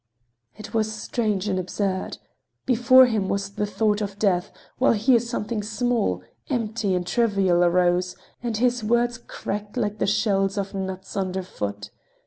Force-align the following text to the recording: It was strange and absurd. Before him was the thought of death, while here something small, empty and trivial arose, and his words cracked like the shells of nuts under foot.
It 0.55 0.73
was 0.73 0.91
strange 0.91 1.47
and 1.47 1.59
absurd. 1.59 2.17
Before 2.65 3.05
him 3.05 3.29
was 3.29 3.51
the 3.51 3.67
thought 3.67 4.01
of 4.01 4.17
death, 4.17 4.51
while 4.79 4.93
here 4.93 5.19
something 5.19 5.61
small, 5.61 6.23
empty 6.49 6.95
and 6.95 7.05
trivial 7.05 7.63
arose, 7.63 8.15
and 8.41 8.57
his 8.57 8.83
words 8.83 9.19
cracked 9.19 9.77
like 9.77 9.99
the 9.99 10.07
shells 10.07 10.57
of 10.57 10.73
nuts 10.73 11.15
under 11.15 11.43
foot. 11.43 11.91